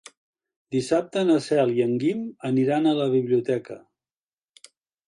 [0.75, 3.79] Dissabte na Cel i en Guim aniran a la biblioteca.